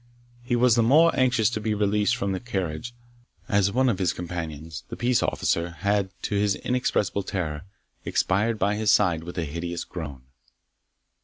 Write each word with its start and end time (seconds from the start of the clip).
He 0.41 0.55
was 0.55 0.73
the 0.73 0.81
more 0.81 1.15
anxious 1.15 1.47
to 1.51 1.61
be 1.61 1.75
released 1.75 2.15
from 2.15 2.31
the 2.31 2.39
carriage, 2.39 2.95
as 3.47 3.71
one 3.71 3.87
of 3.87 3.99
his 3.99 4.13
companions 4.13 4.83
(the 4.89 4.95
peace 4.97 5.21
officer) 5.21 5.69
had, 5.81 6.09
to 6.23 6.33
his 6.33 6.55
inexpressible 6.55 7.21
terror, 7.21 7.65
expired 8.03 8.57
by 8.57 8.77
his 8.77 8.89
side 8.89 9.23
with 9.23 9.37
a 9.37 9.45
hideous 9.45 9.83
groan. 9.83 10.23